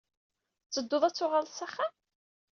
[0.63, 1.93] Tettedduḍ ad tuɣaleḍ s axxam?